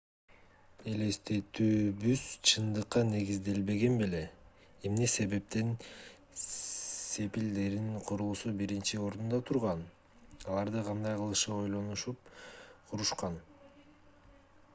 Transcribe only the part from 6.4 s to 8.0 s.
сепилдердин